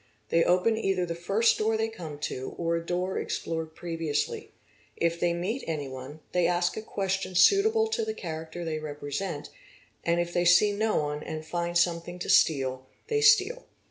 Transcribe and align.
They 0.29 0.43
open 0.43 0.77
either 0.77 1.05
the— 1.05 1.13
first 1.29 1.59
door 1.59 1.77
they 1.77 1.87
come 1.87 2.17
to 2.21 2.55
or 2.57 2.75
a 2.75 2.83
door 2.83 3.19
explored 3.19 3.75
previously; 3.75 4.51
if 4.95 5.19
they 5.19 5.31
meet— 5.31 5.63
anyone, 5.67 6.21
they 6.31 6.47
ask 6.47 6.75
a 6.75 6.81
question 6.81 7.35
suitable 7.35 7.87
to 7.89 8.03
the 8.03 8.15
character 8.15 8.65
they 8.65 8.79
represent, 8.79 9.51
and 10.03 10.15
3 10.15 10.21
if 10.23 10.33
they 10.33 10.43
see 10.43 10.71
no 10.71 10.95
one, 10.97 11.21
and 11.21 11.45
find 11.45 11.77
something 11.77 12.17
to 12.17 12.29
steal, 12.31 12.87
they 13.09 13.21
steal. 13.21 13.67